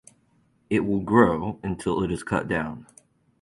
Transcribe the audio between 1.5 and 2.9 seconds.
until it is cut down.